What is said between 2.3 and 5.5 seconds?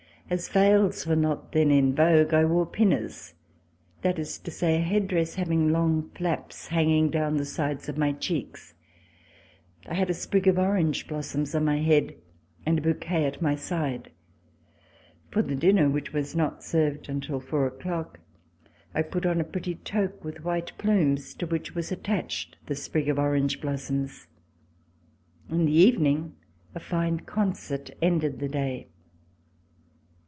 I wore pinners, that is to say, a head dress